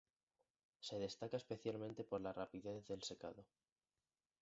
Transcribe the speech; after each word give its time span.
Se 0.79 0.97
destaca 0.97 1.37
especialmente 1.37 2.03
por 2.03 2.21
la 2.21 2.33
rapidez 2.33 2.87
del 2.87 3.03
secado. 3.03 3.45